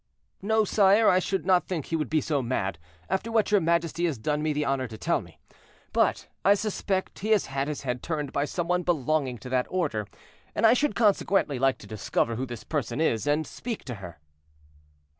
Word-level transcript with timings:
"No, 0.41 0.65
sire, 0.65 1.07
I 1.09 1.19
should 1.19 1.45
not 1.45 1.67
think 1.67 1.85
he 1.85 1.95
would 1.95 2.09
be 2.09 2.21
so 2.21 2.41
mad, 2.41 2.79
after 3.07 3.31
what 3.31 3.51
your 3.51 3.61
majesty 3.61 4.05
has 4.07 4.17
done 4.17 4.41
me 4.41 4.51
the 4.51 4.65
honor 4.65 4.87
to 4.87 4.97
tell 4.97 5.21
me; 5.21 5.37
but 5.93 6.27
I 6.43 6.55
suspect 6.55 7.19
he 7.19 7.27
has 7.29 7.45
had 7.45 7.67
his 7.67 7.81
head 7.83 8.01
turned 8.01 8.33
by 8.33 8.45
some 8.45 8.67
one 8.67 8.81
belonging 8.81 9.37
to 9.37 9.49
that 9.49 9.67
order, 9.69 10.07
and 10.55 10.65
I 10.65 10.73
should 10.73 10.95
consequently 10.95 11.59
like 11.59 11.77
to 11.77 11.85
discover 11.85 12.35
who 12.35 12.47
this 12.47 12.63
person 12.63 12.99
is, 12.99 13.27
and 13.27 13.45
speak 13.45 13.83
to 13.85 13.93
her." 14.01 14.17